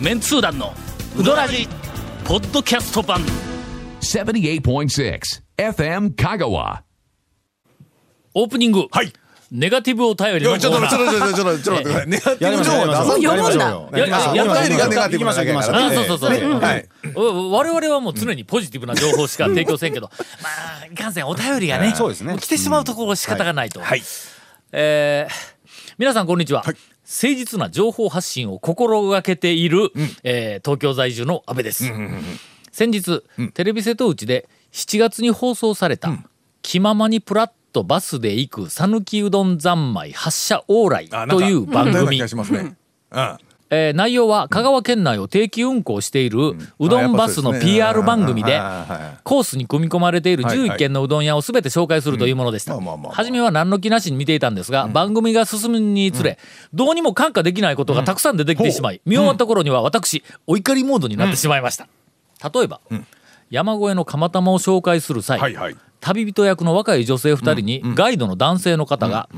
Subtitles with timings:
[0.00, 0.74] メンツー団の
[1.18, 1.66] ウドラジ
[2.26, 3.22] ポッドキャスト版。
[4.00, 5.20] 78.6
[5.56, 6.82] FM Kagawa.
[8.34, 9.12] オープニング、はい。
[9.50, 11.34] ネガティブお便りいやちょっとのコーナー。
[11.34, 20.10] ちょっとちょっとちょっとちょっと待ってネガティブ情報出さ読むんだやややお便りがネガティブなだけやからあそうそうそう、ねはいお我々はもう常にポジティブな情報しか提供せんけど、
[20.42, 20.48] ま
[20.82, 24.02] あいかんせんお便りがねそうですねも来てしまうところ仕方がないと、はい
[24.72, 25.56] えー
[25.98, 26.62] 皆さんこんにちは、
[27.06, 29.92] 誠実な情報発信を心がけている、
[30.24, 31.84] えー東京在住の安倍です、
[32.72, 33.22] 先日、
[33.54, 36.10] テレビ瀬戸内で7月に放送された
[36.62, 42.20] 「気ままにプラッとバスで行く讃岐うどん三昧発車往来あ」という番組。
[42.20, 42.76] うん
[43.76, 48.60] えー内容は香川県内を定期運行しているうどんバスの PR 番組で
[49.22, 50.68] コースに組み込まれているはいはい。
[50.70, 52.78] 11軒のうどん屋を全て紹介するというものでした。
[53.10, 56.38] 初めは何の気なしに見ていたんですが番組が進むにつれ
[56.72, 61.88] どうにも感化できないことがたくさん出てきてしまい見終わった頃には私お怒りモードになってしまいました。
[62.52, 62.80] 例えば
[63.50, 65.38] 山越えの釜玉を紹介する際
[66.00, 69.28] 旅人役の若い女性2人にガイドの男性の方が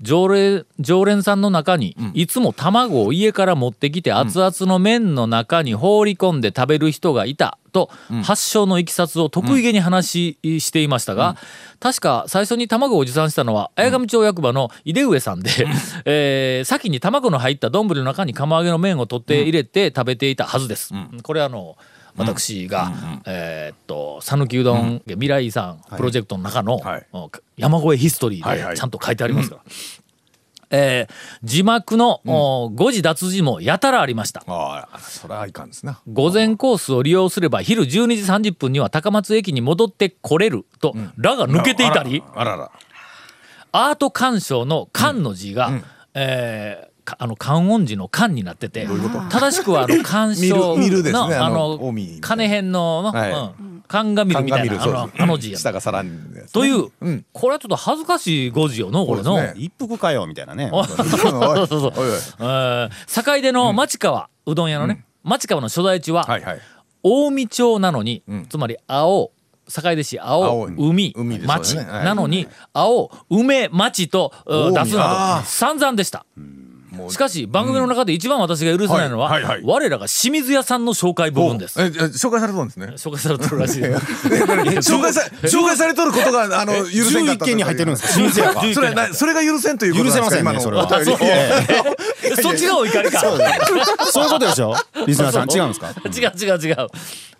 [0.00, 7.90] 常連常連さんの中にいつも卵を家から持ってきて熱々の麺の中に放り込んで食べる人がいたと
[8.22, 11.36] 発祥のいきさつを得意げに話ししていましたが
[11.80, 15.50] 確か最初に卵を持参したのは綾上町役場の井出上さんで
[16.04, 20.92] えー先に卵の入った丼の中に釜揚げの麺を取って入れて食べていたはずです。
[21.22, 21.76] これあの
[22.18, 22.92] 私が、
[23.26, 27.06] えーっと讃岐うどん未来遺産プロジェクトの中の、はい。
[27.12, 28.66] お山越えヒストリはいはい。
[28.68, 29.62] ーでちゃんと書いてありますから、
[30.70, 34.42] えー字幕の、お誤字脱字もやたらありました。
[34.46, 36.00] ああそれはいかんですな。
[36.12, 37.88] 午前コースを利用すれば昼12
[38.40, 42.22] 時30分には高松駅に戻ってこれると「ら」が抜けていたり。
[42.34, 42.70] あらあら
[43.70, 45.70] アート鑑賞の「鑑」の字が、
[46.14, 46.87] えーか
[47.18, 48.86] あの観音字の「観」になってて
[49.30, 51.78] 正しくはあの 鑑賞のああの
[52.20, 53.30] 金編のの、はい。
[53.32, 56.46] うん、鑑が見るみたいなあのあの字や下がさらにやつね。
[56.52, 57.24] という、うん。
[57.32, 59.38] これはちょっと恥ずかしい語字よのこれの。
[59.54, 60.70] 一服かよみたいなね。
[60.70, 66.24] そ うそうそう坂出の町川、うどん屋のね、町川の所在地は、
[67.02, 68.46] 近江町なのに、ん。
[68.48, 69.32] つまり青
[69.68, 71.14] 坂出市青青海
[71.46, 76.24] 町なのに青梅町と出すなど散々でした。
[77.10, 79.62] しかし番組の中で一番私が許せないのは、はいはいはい。
[79.64, 81.78] 我らが清水屋さんの紹介部分です。
[81.80, 82.86] 紹介されたんですね。
[82.96, 83.82] 紹介されてるらしい。
[84.80, 88.12] 紹介さ 紹介されとることがあの許せんかった11件に入ってるんですか？
[88.14, 90.88] 清水屋が それなそれが許せんということ許せませんねそれは。
[92.42, 93.20] そっちがお怒りか。
[93.20, 94.74] そういうことでしょ？
[95.06, 95.50] リスナーさん。
[95.50, 95.92] 違うんですか？
[96.04, 96.86] 違う違う違う。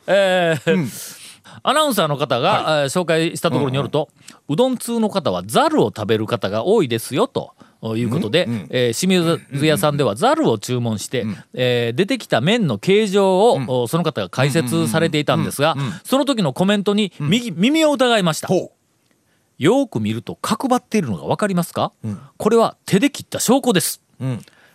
[0.07, 1.19] えー
[1.65, 4.09] アナウンサーの方が、えー紹介したところによると、
[4.49, 7.51] うどん通の方はざるを食べる方が多いですよと。
[7.97, 11.25] いうことで、えー清水屋さんではざるを注文して、
[11.55, 18.49] えー出てきた麺の形状を、おその方が解説されていたんですが、その時のコメントに右耳を疑いました。
[18.49, 18.73] ほ
[19.59, 21.93] よーく見ると角張っているのが分かりますか、
[22.37, 24.01] これは手で切った証拠です、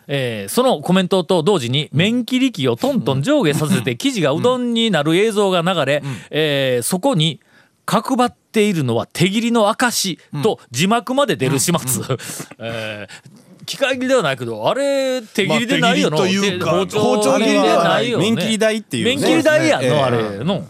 [0.08, 7.40] えーそのコメントと同時に麺切り機をトントン上下させて生地がうどんになる映像が流れ、えーそこに
[7.85, 12.17] 角張っているのは手切りの証と字幕まで出る始末、
[12.59, 18.25] えー機械切りではないけどあれ手切りでないよな、まあ手切りというか包丁切りでないよね。
[18.25, 19.16] 麺切り台っていうね。
[19.16, 20.67] 麺切り台やんの、ええあれの、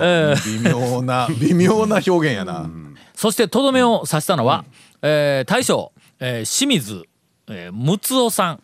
[0.00, 0.62] えー。
[0.62, 2.70] 微妙な 微妙な表現やな。
[3.14, 4.64] そしてとどめを刺したのは、
[5.02, 7.02] えー大将、えー清水、
[7.48, 8.60] えー、睦夫さん、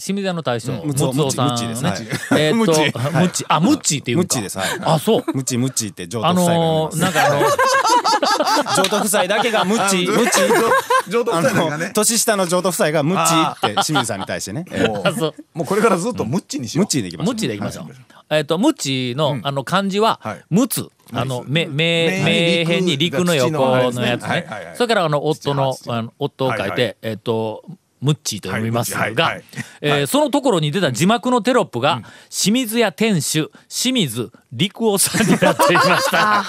[0.00, 2.00] 清水屋の大将、ん睦夫さんムッチですねはい。
[2.40, 2.72] えーっと
[3.12, 4.20] ムッチあムッチっていうか。
[4.22, 4.68] ムッチですはい。
[4.82, 5.24] あそう。
[5.34, 7.40] ムチムチって譲あ渡夫妻が言いのなんかあの
[8.76, 11.10] 譲渡夫妻だけがムチムチ。
[11.10, 11.86] 上等あ夫妻なんかね。
[11.88, 14.64] の年下の譲渡夫妻がムチって清水さんに対してね。
[14.72, 14.88] ええ。
[14.88, 15.34] もうう。
[15.52, 16.84] もうこれからずっとムッチにしよう。
[16.84, 17.34] ムチでいきましょう。
[17.34, 17.86] ムッチでいきましょう。
[18.30, 20.88] えっ、と、ムッチの、あの漢字ははい、ムツ。
[21.12, 23.50] あの、め、め、めめ辺に陸の横
[23.90, 24.42] のやつはい。
[24.42, 24.74] ね。
[24.76, 26.72] それから、あの、夫のあの夫を書い。
[26.76, 27.64] て、えっと、
[28.00, 29.36] ムッチーと読みますが
[29.80, 36.44] えーそのところに出た字幕のテロップが、清水屋店主、清水陸夫さんになっていました。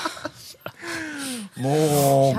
[1.57, 2.33] も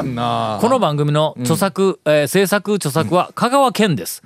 [0.00, 0.58] うんな。
[0.60, 4.22] この番組の著作、えー制作著作は香川県です。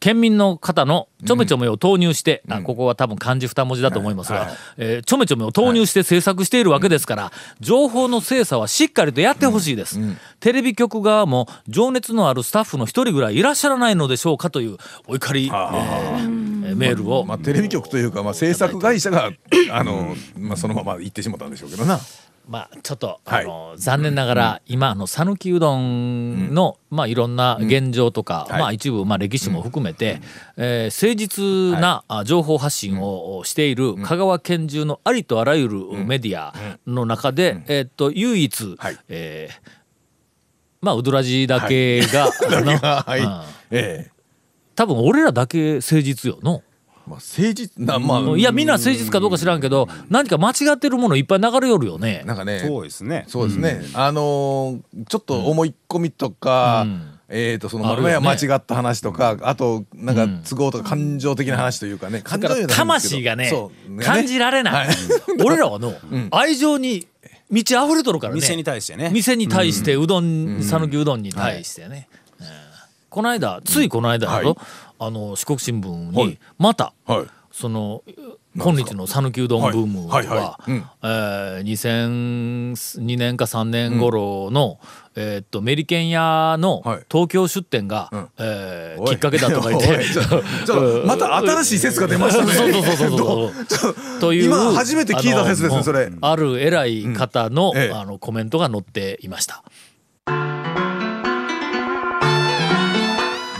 [0.00, 9.98] 県民の方のちょめちょめを投入して、あここは多分漢字二文字だと思いますが、えーちょめちょめを投入して制作しているわけですから、情報の精査はしっかりとやってほしいです、
[10.40, 19.30] テレビ局側も情熱のあるスタッフの一人ぐらいいらっしゃらないのでしょうかというお怒り、えーメールを、まあテレビ局というかまあ制作会社が
[19.72, 21.98] あのまあそのまま言ってしまったんでしょうけどな
[22.48, 23.44] まあちょっと、はい。
[23.44, 28.60] あの残念ながら、今あの讃岐うどんの、まあいろんな現状とか、はい。
[28.60, 30.20] まあ一部まあ歴史も含めて、
[30.56, 36.54] えー誠実な、あ情報発信をしている香川県中のありとあらゆるメディア
[36.86, 38.98] の中で、えーっと唯一、はい。
[39.08, 39.78] えー
[40.80, 43.20] まあウドラジだけが、あのはい。
[43.20, 43.42] うん。
[43.70, 44.10] ええ。
[44.74, 46.62] 多分俺らだけ誠実よの。
[47.08, 52.22] まあ誠実なまあいやみんな誠実かどうか知らんけど何か間違ってるものいっぱい流れよるよね。
[52.26, 52.60] なんかね。
[52.60, 53.24] そうですね。
[53.28, 54.78] そうですね、あのー
[55.08, 57.18] ちょっと思い込みとか、うん。
[57.30, 64.00] えー、とそのあるよねま間違った話とかあとなんか都合とか感情的な話というかね、感情魂がねそう。
[64.02, 64.96] 感じられない、はい。
[65.44, 65.94] 俺らはの、
[66.30, 67.06] 愛情に
[67.50, 68.40] 満ち溢れとるからね。
[68.40, 69.10] 店に対してね。
[69.12, 72.18] 店に対してうどん讃岐、うどんに対してね、うん
[73.10, 74.56] この間ついこの間だと、はい。
[75.00, 76.38] あの四国新聞にはい。
[76.58, 77.26] また、はい。
[77.50, 78.02] その
[78.56, 80.26] 今日の讃岐うどんブームは、はい。
[80.26, 80.70] はいはい。
[80.70, 80.84] うん。
[81.02, 84.78] えー2002年か3年頃の、
[85.14, 87.04] えーっとメリケン屋のはい。
[87.10, 88.28] 東京出店が、ん。
[88.38, 89.88] えきっかけだとか言って
[91.06, 92.52] また新しい説が出ましたね。
[92.54, 96.10] そうそうそうそうそう という今初めて聞いた説ですねそれ。
[96.20, 97.94] ある偉い方の,、ええ。
[97.94, 99.62] あのコメントが載っていました。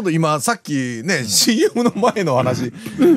[0.00, 2.72] ょっと今さっきね CM の前の話、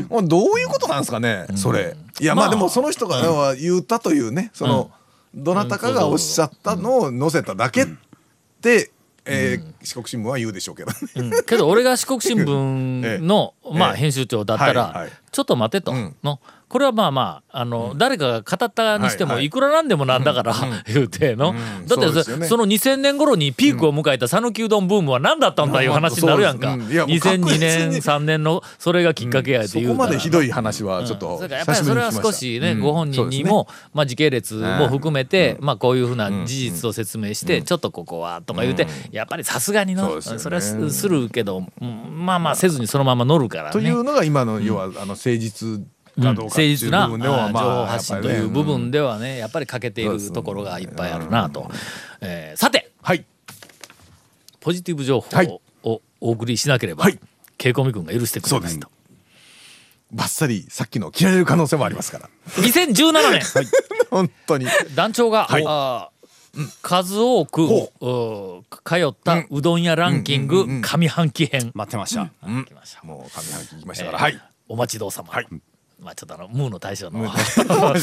[0.10, 1.96] もうどういうことなんですかねそれ。
[2.20, 4.92] いやままああでもその人が言ったというねその、
[5.34, 7.88] どなたかがおっしゃったのを載せただけっ
[8.62, 8.92] て、
[9.26, 10.92] えー四国新聞は言うでしょうけど。
[10.92, 10.98] ね。
[11.16, 11.44] うん。
[11.46, 13.78] けど俺が四国新聞の、 ええ。
[13.78, 15.12] まあ、編集長だったら、はいはい。
[15.32, 16.16] ちょっと待てと、うん。
[16.24, 16.40] の。
[16.70, 19.46] これはまあまああの、誰かが語ったにしても、はいはい。
[19.46, 20.56] いくらなんでもなんだから、
[20.88, 21.86] 言うての、ん。
[21.86, 22.48] だってそ,、ね。
[22.50, 26.92] の2000年頃にピークを迎えた讃岐うどんブームは何だったんだいう話になるやんか、そうん。
[26.92, 27.60] いやもう確2002実に。
[27.60, 40.22] 年3年のそれがきっかけやってそ言うたらこまでひどい話はちょっとやっぱりそれは少しね、ご本人にもも、まあ、時系列も含めて、まあ、こういうふうな事実を説明して、ちょっとここはとか言うて、やっぱりさすがにの。
[40.22, 43.72] それはすするけど、うんまあまあせずにそのまま乗るからね。
[43.72, 45.82] というのが今の要はあの誠実
[46.22, 51.70] かどうかっていう部誠実な分ではあー情報発信という部分でではねやっぱり欠けているところがいっぱいあるなと。
[52.22, 53.26] えーさてはい。
[54.62, 55.60] ポジティブ情報はい。
[55.84, 57.20] をお送りしなければ、はい。
[57.58, 58.90] ケイコミ君が許してくれないと。
[60.14, 62.30] バッサリさっきの切られる可能性もありますから。
[62.48, 63.42] 2017年、
[64.10, 64.68] 本当に。
[64.96, 65.64] 団長が、はい。
[65.68, 66.13] あー
[66.82, 67.68] 数多く、
[68.86, 72.24] 通ったうどん屋ランキング上半期編、待ってました。
[72.24, 74.42] もう上半期来ましたから、えーはい。
[74.68, 75.48] お待ちどうさま、はい
[76.00, 77.94] まあちょっとあのムーの大将の、 あの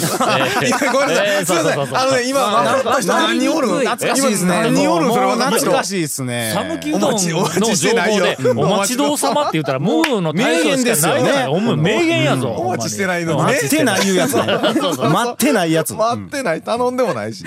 [2.16, 2.62] ね今
[3.06, 3.78] 何人おるの？
[3.80, 4.54] 懐かしいですね。
[4.54, 5.14] 今何人おるの？
[5.14, 6.52] それもう分かった人懐かしいですね。
[6.56, 11.46] 讃岐うどんのお待ちお待情報で「お待ちどうさま」って言ったらムーの大将しかない名言ですよね。
[11.48, 14.36] お前名言やぞ、お待ちしてないの待ってないいうやつ。
[14.38, 15.94] 待ってないやつ。
[15.94, 16.62] 待ってない。
[16.62, 17.44] 頼んでもないし、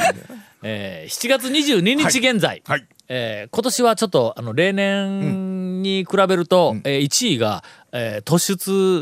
[0.62, 2.86] えー7月22日現在、はい。
[3.10, 5.53] えー今年はちょっとあの例年
[5.84, 8.40] に比べると、えー1位が、えー突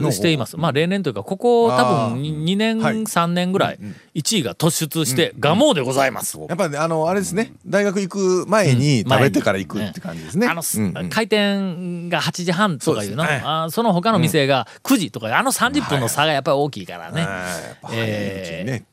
[0.02, 0.58] 出しています。
[0.58, 2.96] まあ例年というかここ多あ分2年、はい。
[2.96, 3.80] 3年ぐらい
[4.16, 6.38] 1位が突出して蒲生でございます。
[6.50, 7.54] やっぱりねあのあれですね。
[7.66, 11.10] 大学行く前に食べてから行くって感じですね、あの、うんうん。
[11.10, 13.24] 開店が8時半とかいうの？
[13.24, 13.42] そね。
[13.46, 17.22] あその他の店が9時とか、あの30分の差がやっぱり大きいからね。
[17.22, 18.84] あーやっぱ早いうちにね、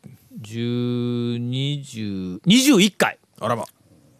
[0.42, 3.18] 10、20、21回。
[3.40, 3.64] あらま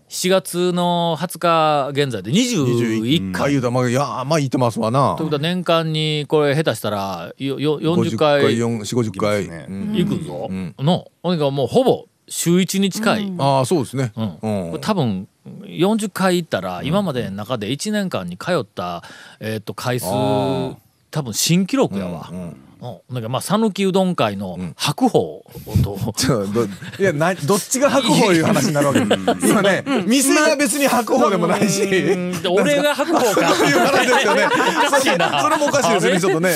[0.08, 3.42] 7月の20日現在で21 21回。
[3.42, 5.14] 回言うたらまあいやまあ言ってますわな。
[5.16, 8.42] ということは年間にこれ下手したらよよ40回。
[8.56, 9.66] 4 4 5 0回、いね。
[9.68, 9.92] うん。
[9.94, 10.48] 行くぞ、
[10.82, 11.10] の。
[11.22, 14.78] ほんでもうほぼ週1に近い、ああそうですね、うん。
[14.80, 15.28] 多分
[15.64, 19.02] 40回行ったら今までの中で1年間に通った、
[19.40, 20.76] えー、と回数あ
[21.10, 22.28] 多分新記録やわ。
[22.32, 25.44] うんなんかまあ讃岐うどん会の白鵬
[25.82, 25.98] と、
[26.98, 29.00] いやなどっちが白鵬いう話になるわけ。
[29.00, 31.82] 今ね店が別に白鵬でもないし、
[32.48, 33.40] 俺が白鵬か。
[33.66, 34.46] いう話ですよね。
[34.86, 35.42] おかしいな。
[35.42, 36.20] それもおかしいですよね。
[36.20, 36.52] ちょっとね、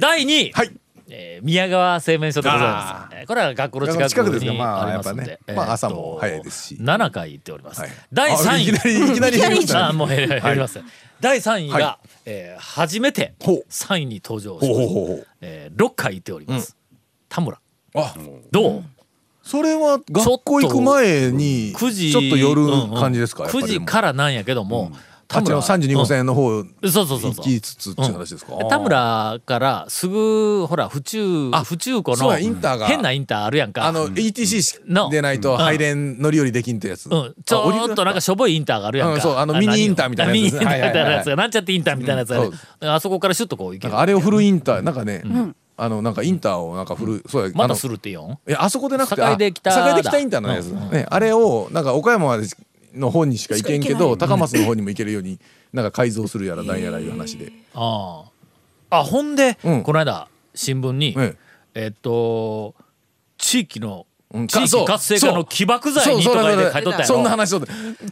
[0.00, 0.70] 第2位、はい
[1.10, 3.16] えー宮川製麺所でございます。
[3.16, 5.56] えーこれは学校の近くにまあありますので、やっぱね。
[5.56, 6.74] まあ朝も早いですし。
[6.80, 7.80] 7回行っております。
[7.80, 7.90] はい。
[8.12, 8.48] 第3位。
[8.48, 9.80] あいきなりいきなり 減りましたね。
[9.84, 10.80] あもう減ります。
[11.20, 13.64] 第3位が、はえー初めてほう。
[13.70, 16.76] 3位に登場しまえー6回行っております。
[17.28, 17.58] 田村。
[17.94, 18.14] あ
[18.50, 18.84] どう？
[19.42, 22.66] それは学校行く前に9時ちょっと寄る
[23.00, 24.92] 感じですか、うんうん9時からなんやけども、
[25.30, 26.74] あっちの32号線の方うん。
[26.90, 27.44] そうそうそう行そう。
[27.44, 32.86] きつつっていう話ですか、田村からすぐほら府中あ府中湖のそうやインターが。
[32.86, 33.84] 変なインターあるやんか。
[33.84, 35.58] あの ETC のでないとうん。
[35.58, 40.42] 入れん乗り降りできんってやつ、うん、ちょっとなんかしょぼいインターがあるやんか、うんそうあのミニインターみたいなやつ。
[40.42, 42.46] ミニインターみたいなやつがなんちゃってインターみたいなやつがね。
[42.46, 43.98] うんあそこからシュッとこう行ける。
[43.98, 45.22] あれをフルインターなんかね、
[45.76, 48.38] あのなんかインターをなんかフル、そうやあのまだするってよん？
[48.46, 50.82] えあそこでなくて境で北あ境で北インターのやつ、うん。
[50.82, 50.90] うん。
[50.90, 52.26] ね、あれをなんか岡山
[52.94, 55.38] の方にしか行けんけど高松の方にも行けるように
[55.72, 58.24] なんか改造するやらなんやらいう話で、あ
[58.90, 59.82] ああほんで、うん。
[59.82, 61.36] この間新聞に、え
[61.74, 61.86] え。
[61.88, 62.74] っと
[63.36, 64.07] 地域のうん
[64.46, 67.04] 地域活性化の起爆剤にとかで書いとったやろ。
[67.04, 67.60] そんな話を。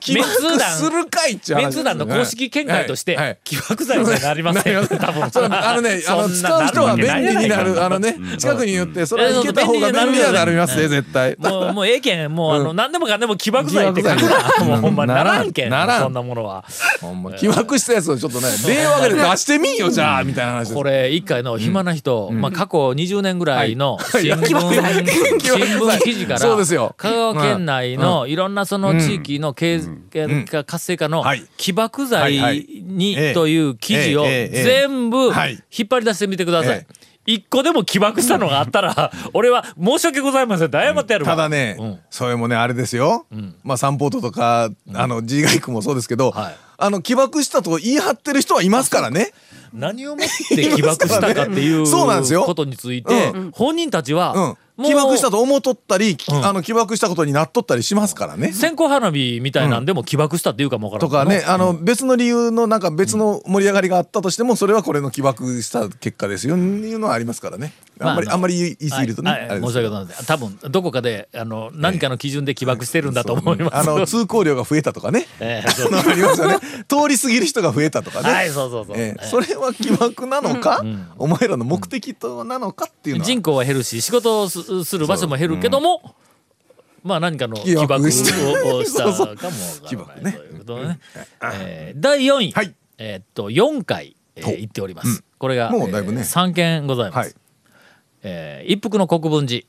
[0.00, 1.62] 起爆するかいっちゅう話。
[1.62, 5.24] メンツ団の公式見解として、起爆剤にはなりません なりま多分。
[5.52, 11.36] あのね あの使なう人は便利になるあのね近くに寄ってそれはけた方が便利にはなりますね絶対。
[11.38, 14.64] もう、もうええけん、もう、あの、何でもかんでも起爆剤って書くな。
[14.64, 15.70] もうほんまにならんけん。
[15.70, 16.02] ならん。
[16.02, 16.64] そんなものは。
[17.00, 20.74] ほんま起爆したやつをちょっとね例を挙げて出してみんよじゃあみたいな話です。
[20.74, 24.46] これ、一回の暇な人、まあ、過去20年ぐらいの新聞、
[25.40, 26.94] 新聞記事から、そうですよ。
[26.96, 31.44] 香川県内のいろんなその地域の経済化活性化のはい。
[31.56, 32.34] 起爆剤
[32.82, 33.34] にええ。
[33.34, 35.62] という記事を全部はい。
[35.76, 36.78] 引っ張り出してみてください。
[36.78, 36.86] え。
[37.26, 40.70] 一個でも起爆したのがあったら、俺は申し訳ございません。
[40.70, 41.32] 謝ってやるわ。
[41.32, 41.98] ただね、うん。
[42.08, 43.26] それもねあれですよ、
[43.64, 46.56] まあサンポートとか、あの G ガイクもそうですけど、はい。
[46.78, 49.32] あの起爆したと言い張ってる人はいますからね。
[49.72, 56.44] 何をもって起爆したかっていうことについて、本人たちは、起爆したと思っとったり、きん。
[56.44, 58.52] あの起爆したことになっとったりしますからね。
[58.52, 67.72] 線香花火みたいなんでも起爆したっていうかもわからんとかね、あの別の理由のなんか別の盛り上がりがあったとしてもそれはこれの起爆した結果ですよいうのはありますからね。
[67.98, 69.30] あんまり、まああんまり言い過ぎるとね。
[69.30, 69.48] はい。
[69.48, 69.60] はい。
[69.62, 70.26] 申し訳ございません。
[70.26, 75.26] 多分どこかであの何かの基準で起爆してるんだと思います、あの通行量が増えたとかね。
[75.40, 75.94] ええそう。
[75.94, 76.58] ありますよね。
[76.88, 78.30] 通り過ぎる人が増えたとかね。
[78.30, 79.16] はいそうそうそう、ええ。
[79.18, 80.84] ええそれは起爆なのか、
[81.16, 83.26] お前らの目的となのかっていうのは。
[83.26, 86.14] 人口は減るし仕事をすする場所も減るけども、
[87.02, 90.98] まあ何かの起起爆を爆したかもわからないということでね、
[91.54, 92.74] えー第4位、はい。
[92.98, 96.18] えーっと4回、えー行っております、これが、もうだいぶね。
[96.18, 97.34] えー3件ございます、はい。
[98.22, 99.64] えー一服の国分寺。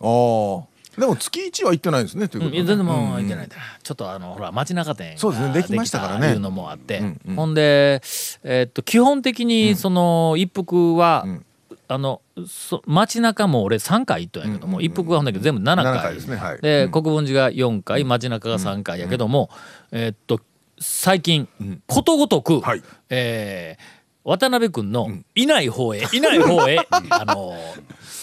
[0.00, 3.48] ああでも月一は行ってないんですねといううん、全然もういけないん。
[3.48, 6.32] だ、ちょっとあのほら街中店そうですねができましたからね。
[6.32, 7.00] いうのもあって、
[7.36, 8.02] ほんで、
[8.42, 11.44] えーっと基本的にその一服は、ん
[11.92, 15.96] あのそ街中も俺3回行ったんやけども、一服はほんだけど全部7回。
[15.98, 16.36] 7回ですね。
[16.36, 16.60] はい。
[16.60, 16.90] で、うん。
[16.92, 19.50] 国分寺が4回街中が3回やけども、
[19.90, 20.40] えーっと
[20.78, 21.48] 最近、
[21.88, 22.82] ことごとく、はい。
[23.10, 26.78] えー渡辺君のいない方へ、いない方へ、
[27.10, 27.54] あの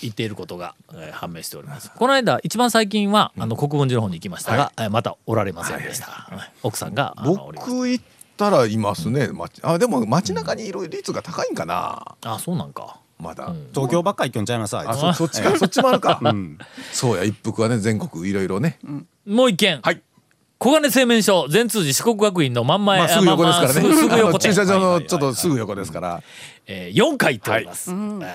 [0.03, 1.91] 行っていることが、えー判明しております。
[1.91, 6.05] この間一番最近は、あの国分寺の方に行きましたが、えーまたおられませんでした。
[6.05, 6.51] はい。
[6.63, 7.15] 奥さんが。
[7.25, 8.05] 僕行っ
[8.37, 9.59] たらいますね、街。
[9.63, 12.15] あでも街中にいる率が高いんかな。
[12.21, 12.99] あそうなんか。
[13.19, 14.75] まだ、東京ばっかり行くんちゃいます？
[14.93, 15.57] そそっちか。
[15.57, 16.57] そっちもあるか、うん。
[16.91, 17.23] そうや。
[17.23, 18.79] 一服はね全国いろいろね、
[19.25, 19.79] もう一件。
[19.81, 20.01] はい。
[20.59, 26.23] 小金製麺所全通寺四国学院の真ん前、まあすぐ横ですからね、まあまあすぐ横駐車場のちょっとすぐ横ですから、
[26.65, 27.91] えー、4回行っております。
[27.91, 28.27] えー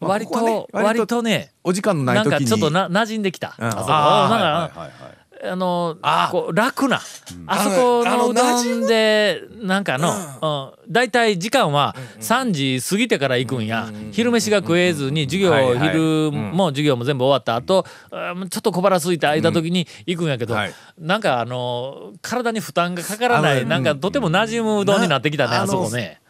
[0.00, 2.50] 割と、割とね、お時間のなないん時に。
[2.50, 3.54] かちょっとな馴染んできた。
[3.56, 3.66] うん。
[3.68, 3.84] あそこ。
[3.88, 4.36] あーな
[4.66, 7.00] んか、はいはいはいあのあこう楽な、
[7.46, 18.48] あそこあののうどんでなんかの、うん、だいたい時間は3時過ぎてから行くんや、昼飯が食えずに授業、昼も授業も全部終わった後、うん。
[18.48, 26.21] ちょっと小腹空いて空いた時に行くんやけど、はいなんかあの体に負担がかからないなんかとても馴染むうどんになってきたねなあそこね。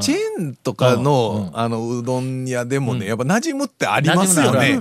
[0.00, 1.58] チェーンとかの,、うん。
[1.58, 4.80] あのうどん屋でもね、やっぱ馴染むってありますよね。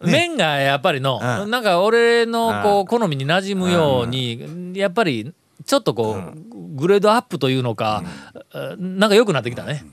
[0.00, 1.50] 麺がやっぱりの、うん。
[1.50, 5.32] なんか俺のこう好みに馴染むように、やっぱり
[5.66, 8.02] ちょっとこう、グレードアップというのか、
[8.78, 9.84] なんか良くなってきたね。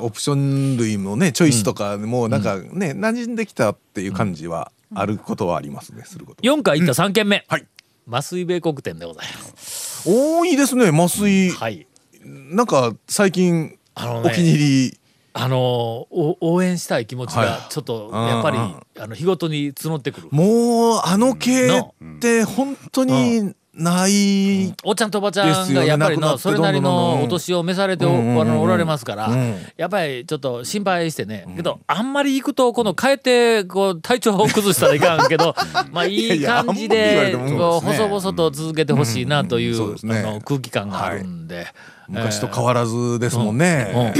[0.00, 6.42] オプション類もねチョイスとかもなんかね、馴染んできたっていう感じはあることはありますねすること。
[6.42, 7.66] 4回行った3軒目、はい。
[8.06, 10.08] 増井米国店でございます。
[10.08, 11.86] 多いですね麻酔、はい。
[12.24, 14.58] なんか最近あのねお気に入
[14.90, 14.98] り。
[15.34, 17.46] あのお応援したい気持ちはい。
[17.46, 18.82] がちょっとやっぱり、うん。
[18.98, 20.28] あの日ごとに募ってくる。
[20.32, 29.56] もうあの系って本当にない、おっちゃんとおばちゃんがやっぱりのそれなりのお年を召されてお,、おられますから、うん。
[29.76, 35.54] やっぱりちょっと心配してね、けどあんまり行くとこの帰ってこう体調を崩したらいかんけど
[35.92, 41.68] まあいい感じでこう細々と続けてほしいなという,、あの空気感があるんで、
[42.08, 44.14] 昔と変わらずですもんね、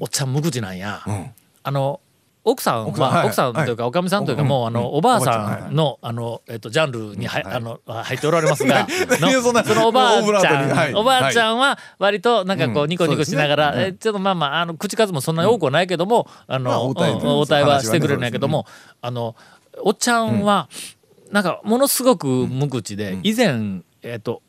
[0.00, 1.02] おっちゃん無口なんや。
[1.06, 1.34] ん。
[1.64, 2.00] あの
[2.44, 3.26] 奥さん奥さんははい。
[3.26, 4.48] 奥さんというかおかみさんというかうん。
[4.48, 4.96] もうあのうん。
[4.96, 8.86] おばあさんのあのえっとジャンルにはあの入っておられますが
[9.64, 12.88] そのおばあちゃんおばあちゃんは割となんかこううん。
[12.88, 18.66] ニコニコしながらえちょっとまあまああの口数もそんなに多くはないけどもあまあの応対はしてくれるんやけども
[19.00, 19.36] あの
[19.82, 20.68] おっちゃんは
[21.30, 24.42] なんかものすごく無口で以前えっと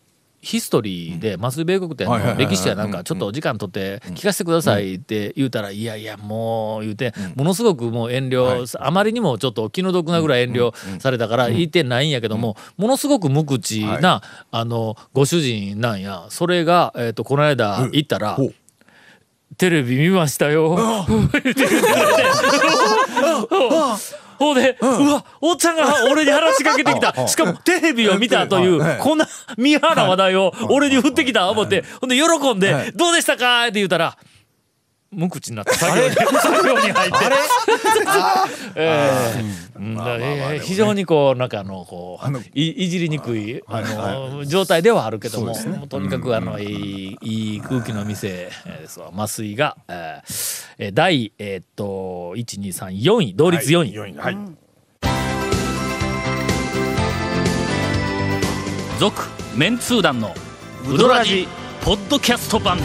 [0.44, 14.22] ヒストリーで増井米国店の歴史やなんかちょっとお時間取って聞かせてくださいって言うたらいやいやもう言うてものすごくもう遠慮あまりにもちょっと気の毒なぐらい遠慮されたから言ってないんやけどもものすごく無口な
[14.52, 16.26] あのご主人なんや。
[16.28, 18.38] それがえっとこの間行ったら
[19.58, 20.78] テレビ見ましたよ。
[24.40, 27.16] ほうで、うわ、おっちゃんが俺に話しかけてきた。
[27.28, 29.18] しかもテレビを見たというはい、こん。
[29.18, 32.10] な見原な話題を俺に振ってきた思って、ほん。
[32.10, 32.60] で喜ん。
[32.60, 34.18] で、どうでしたかって言うたら、
[35.14, 37.18] 無口になって作業に作業に入って。
[40.64, 45.56] 非常にこうなんかあのこういいじりにくいあの状態ではあるけども
[45.88, 49.12] とにかくあのいいいい空気の店えーですわ。
[49.16, 49.78] 麻酔が
[50.78, 53.94] え第えーっと1234位同率4位。
[53.94, 54.18] 4位。
[54.18, 54.38] はい。
[59.00, 59.22] 続
[59.56, 60.34] メンツー団の
[60.90, 61.48] ウドラジ
[61.84, 62.78] ポッドキャスト版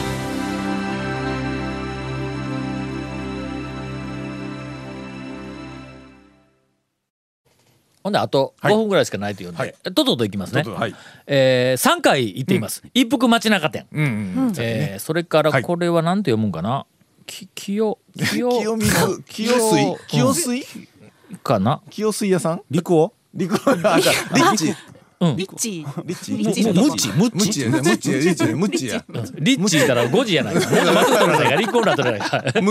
[8.09, 9.75] ほんであと5分ぐらいしかないというんで、はい。
[9.83, 10.63] とっとといきますね。
[10.63, 10.95] はい。
[11.27, 15.63] えー、3回行っています、一服街中店、うんうんえーそれからはい。
[15.63, 16.87] これは何て読むんかな？
[17.27, 19.97] き清清 清水清水？
[20.09, 20.65] 清水？
[21.45, 21.83] かな？
[21.91, 22.63] 清水屋さん？
[22.71, 23.13] 陸王？
[23.35, 24.75] 陸あじゃあリッチ。
[25.21, 25.85] リッチ。
[25.85, 29.05] ーリッチリッチーのムッチムッチムッチやリッチやムッチや
[29.41, 30.61] リッチーから5時やないか。
[32.61, 32.71] も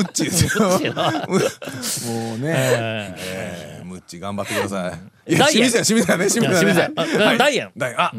[2.35, 3.66] うねええーム
[3.99, 4.93] ッチ頑張ってくださ
[5.27, 5.35] い。
[5.35, 6.89] 清水や清水やね清水や
[7.37, 7.71] ダイエン。
[7.75, 7.99] ダイエン。
[7.99, 8.11] あ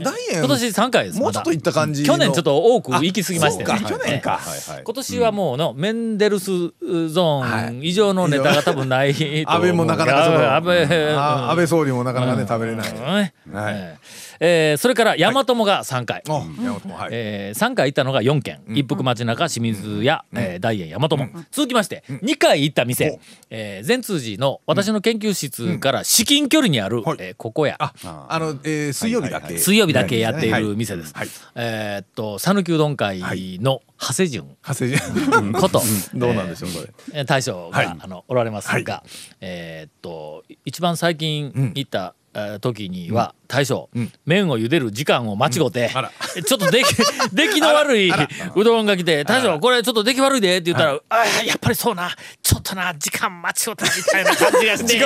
[0.00, 0.38] ダイエン。
[0.38, 1.18] 今年3回です。
[1.20, 2.14] もうちょっと行った感じの。
[2.14, 3.80] 去年ちょっと多く行き過ぎましてね。
[3.86, 4.40] 去年か。
[4.84, 7.88] 今年はもうのメンデルスゾーンはい。
[7.88, 9.10] 以上のネタが多分ない。
[9.46, 12.90] 安倍もなかなか安倍、あ安倍総理もなかなかね食べれない。
[12.90, 13.54] うん。
[13.54, 13.98] はい
[14.40, 16.22] えーえーそれから大和もが3回。
[16.28, 17.08] あ山本もはい。
[17.12, 23.18] えー、3回行ったのが4軒、一服町中清水屋、えー大円大和も、続きまして、2回行った店、
[23.50, 27.16] えー善通寺の私の研究室から至近距離にある、はい。
[27.20, 27.76] えーここや。
[27.80, 27.92] あ
[28.28, 29.58] あのえー水曜日だけ。
[29.58, 31.12] 水曜日だけやっている店です。
[31.14, 31.28] はい。
[31.54, 33.20] えーっと讃岐うどん会
[33.60, 35.82] の長谷順長谷寺こと、
[36.14, 36.88] どうなんでしょうそれ。
[37.14, 37.86] えー大将が、はい。
[37.86, 39.02] あのおられますが、
[39.40, 43.90] えーっと一番最近行った、えー時には大将、
[44.24, 46.10] 麺を茹でる時間を間違って、あら。
[46.36, 46.86] え ちょっと出来
[47.32, 48.10] 出来の悪い
[48.56, 52.10] うどんが来て「大将これちょっと出来悪いで」って言ったら「あーやっぱりそうな
[52.42, 54.98] ちょっとな時間間違ったみたいな感じがして」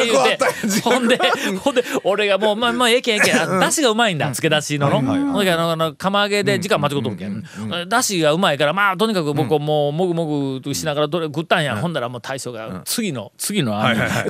[0.83, 1.19] ほんで
[1.63, 3.41] ほんで俺がもう「まあまあええけんええけん。
[3.41, 5.01] あだしがうまいんだつけだしのの」
[5.33, 7.43] ほんであの釜揚げで時間間違っとるけん。
[7.89, 11.77] だしがうまいからまあとにかく僕はもうもぐもぐとしながらどれ食ったんや。
[11.77, 13.75] ほんだらもう大将が次の次の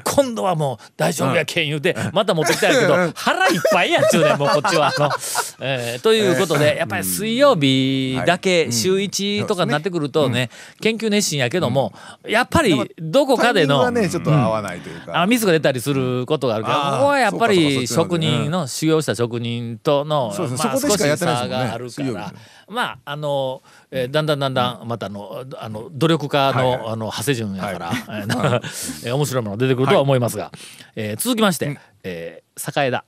[0.05, 4.88] 今度はもう大丈夫やけん言うてまた持ってきたんやけど腹いっぱいやっちゅうねんもうこっちは。
[4.88, 5.11] あの
[5.61, 11.92] えーということでやっぱり水曜日だけ週1とかになってくるとね研究熱心やけども
[12.27, 15.23] やっぱりどこかでのねちょっと合わないというか。
[15.23, 20.37] あミスが出たりすることがあるけどあーここはやっぱり職人の修行した職人とのまあ
[20.79, 22.33] 少もんね差があるから
[22.69, 26.79] まああのえーだんだんだんだんまたあのあの努力家はいはい。
[26.79, 28.61] のあの長谷順やからえーなんか
[29.05, 30.51] えー面白いものが出てくるとは思いますが
[30.95, 33.05] えー続きましてえー栄田。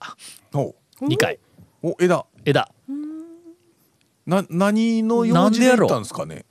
[0.52, 1.38] ほ2回。
[1.82, 2.26] うお枝。
[2.44, 2.70] 枝。
[4.26, 6.44] な何の用事で行ったんですかね。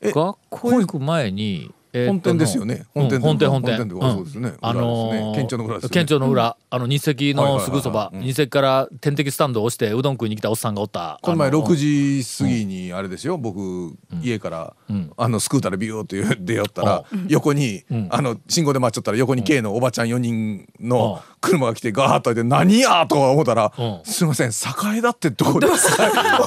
[0.00, 2.84] え学校行く前に、えー本店ですよね。
[2.94, 3.02] うん。
[3.04, 3.76] 本店本店本店。
[3.78, 4.52] 本店ってそうですね。
[4.60, 5.88] あのー県庁の裏ね。
[5.90, 11.18] 県庁の裏あの日赤のすぐそば日赤から点滴スタンドを押してうどん食いに来たおっさんがおった。
[11.22, 13.38] この前あの6時過ぎにあれですよ。
[13.38, 15.10] 僕家からん。
[15.16, 24.00] あのスクーターでビューって出寄ったら横にあの信号で待っちゃったら横に K のおばちゃん4人の車が来てガーッといて何やとか思ったらうん。
[24.04, 25.68] すいません栄田ってどこで？
[25.76, 26.04] す か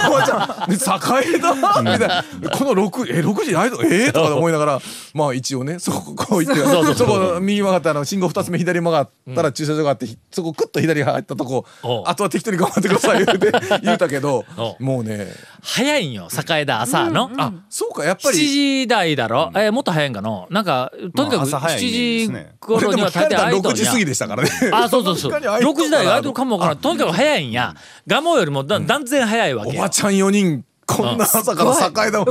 [0.09, 1.53] おばちゃんで栄田？
[1.81, 2.23] みたいな。
[2.51, 4.79] この6え6時あれえーとか思いながら
[5.13, 11.65] まあ一応ねそここう行ってそうそうそこ右曲がってあの信号2つ目左曲がったら駐車場があってひそこクッと左入ったとこ
[12.05, 13.51] あとは適当に頑張ってください言うて
[13.83, 14.45] 言うたけど
[14.79, 15.27] もうね。
[15.61, 18.37] 早いんよ栄田朝の、あそうかやっぱ7り
[18.83, 24.49] 時台だろ、えーもっと早いんかのなんかとにかくまあ朝早いイメージです7ね時頃には大体空いと6んや時過ぎでしたからね。
[24.71, 25.31] あそうそうそう。
[25.31, 26.77] 確かに空いとった6時台が空いてるかもわからん。
[26.77, 27.75] とにかく早いんや。
[28.07, 31.75] 蒲生よりもだ断然早いわけよおばちゃん4人こんな朝から
[32.05, 32.25] 境田を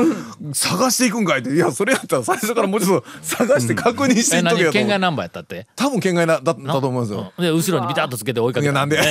[0.53, 1.51] 探していくんかいって。
[1.51, 5.67] いやそれやったら最初からもうちょっと探して確認していっとけよ県外ナンバーやったって？
[5.77, 7.33] 多分県外なだったと思うんですよ。
[7.37, 7.45] うん。
[7.45, 8.99] で後ろにビタッとつけて追いかけたいやなんで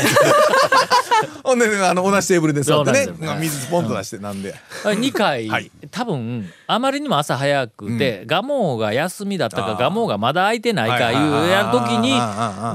[1.44, 3.08] ほんでねあの同じテーブルで座ってね。
[3.40, 4.54] 水スポンと出してなんで。
[4.84, 5.72] 2回、はい。
[5.90, 12.14] 多分あまりにも朝早くて、ガモが休みだったかガモがまだ空いてないかはいうやる時に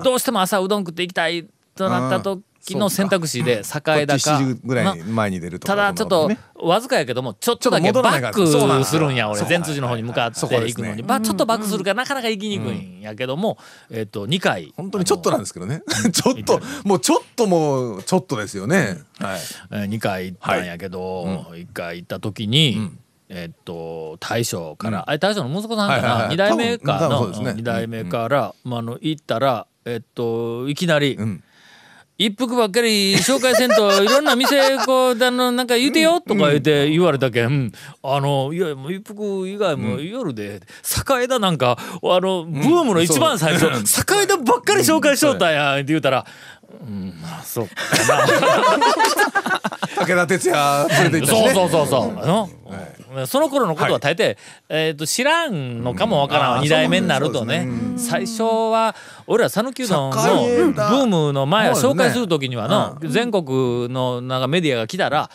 [0.03, 3.93] どうしても朝うどん食って行きたいとなった時の選択肢で栄田か。
[3.93, 9.41] 7時ぐらい前に出るとかただちょっとねわずかやけどもちょっとだけバックでするんや俺。
[9.41, 10.69] そう善通寺の方に向かってそこですね。
[10.69, 13.59] 行くのに、まあちょっとバックするからなかなか行きにくいんやけども、
[13.91, 14.73] えっと2回。
[14.77, 15.83] 本当にちょっとなんですけどね。
[16.13, 18.99] ちょっともうちょっともうちょっとですよね。
[19.19, 19.41] はい。
[19.73, 22.91] えー、2回行ったんやけど、1回行った時に、
[23.29, 26.35] えっと大将から、あれ大将の息子さんかな、はいはいはい。
[26.35, 27.63] 2代目かの、分そうですね。
[27.63, 31.43] 2代目から、まあ、あの行ったらえっといきなり、ん
[32.19, 37.73] 一服ばっかり紹介せんといろんな店こうあのなんか言うてよとか言って言われたけん、
[38.03, 40.61] あのいやもう一服以外も夜で
[41.21, 46.27] 栄田なんかあのブームの一番最初、栄田ばっかり紹介しよったんやって言うたら
[46.87, 47.75] 「うんまあそうか
[48.09, 48.27] な」
[50.07, 51.55] 武田鉄矢連れて行ったしね。
[51.55, 52.23] そうそうそうそう。
[52.23, 52.51] あの
[53.27, 54.37] その頃のことは大抵、
[54.69, 56.59] えー、と知らんのかもわからん、うん。
[56.59, 57.69] あー2代目になるとね。
[57.97, 58.95] 最初は
[59.27, 65.31] 俺ら讃岐うどんのブームの前紹介する時にはの、全国のなんかメディアが来たら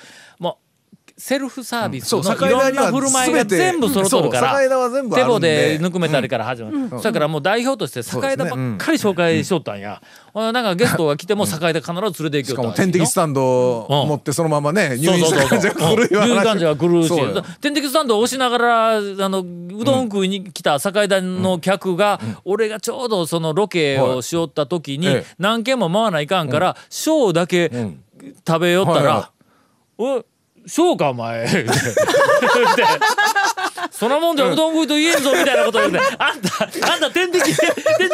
[1.19, 4.59] セルフサービスのいろんな振る舞いが全部揃っとるから
[5.15, 5.79] 手棒で。
[5.81, 9.99] ぬくめたりから始まる、それからもう代表として栄田ばっかり紹介しとったんや、
[10.31, 12.85] ほななんかゲストが来ても栄田必ず連れて行きしかもよしいの。
[12.85, 17.11] 点滴スタンドを持ってそのままね入院した感じが来 るような入院患者が来るし。
[17.61, 25.07] 点滴スタンドを押しながらあのうどん食いに来た境田の客が、俺がちょうどそのロケをしよった時に、
[25.39, 27.71] 何軒も回らないかんから小だけ
[28.47, 29.31] 食べよったら
[29.97, 30.36] はい
[30.67, 31.47] は「おい小かお前
[33.91, 37.65] 」そんなもんじゃうどん食いと言えんぞみたいなこと言うて「あんたあんた点滴点滴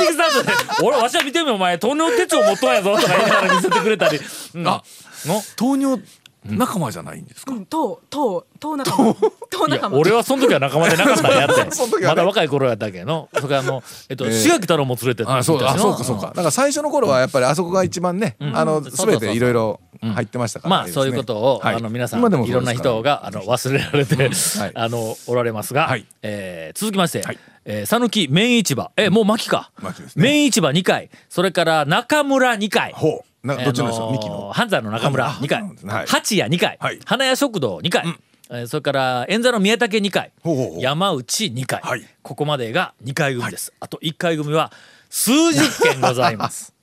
[0.06, 0.52] スタンドで
[0.84, 4.20] 俺わしは見てみよお前糖尿手帳持っとんやぞ」とか言いながら見せてくれたり。
[4.56, 4.68] うん。
[4.68, 4.82] あ
[5.26, 5.42] の？
[5.56, 6.02] 糖尿
[6.46, 7.54] 仲間じゃないんですか？
[7.54, 9.14] うん、とう、とう、とう仲間。
[9.14, 9.98] とういや仲間。
[9.98, 11.70] 俺はその時は仲間でなかったんやって ね。
[12.06, 15.84] まだ若い頃やったけどそれからあの、えっと、志垣太郎も連れてってあそうだあしの。
[15.84, 16.28] そうかそうか。
[16.28, 19.12] だから最初の頃はやっぱりあそこが一番ねあのそうそう。
[19.12, 19.80] 全ていろいろ
[20.12, 20.70] 入ってましたから。
[20.70, 21.76] まあそういうことを、はい。
[21.76, 24.16] あの皆さん今でもいろんな人があの忘れられて、
[24.60, 24.72] はい。
[24.76, 26.06] あのおられますが、はい。
[26.22, 27.40] えー続きましてはい。
[27.66, 28.92] えー讃岐、麺市場。
[28.98, 29.72] えもう巻きか。
[29.82, 29.90] ね。
[30.16, 31.10] 麺市場2回。
[31.30, 32.92] それから中村2回。
[32.94, 33.48] ほう。
[33.48, 34.06] などっちのですか？
[34.06, 34.52] あのーの？
[34.54, 35.62] 半山の中村あ2回。
[35.62, 36.08] はい。
[36.08, 37.00] 八谷2回、はい。
[37.06, 38.04] 花屋食堂2回、
[38.50, 40.32] えーそれから円座の宮武2回。
[40.80, 42.06] 山内2回、はい。
[42.22, 44.72] ここまでが2回組です、あと1回組は
[45.10, 46.74] 数十件ございます。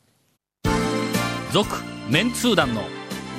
[1.52, 1.68] 続
[2.08, 2.82] メンツー団の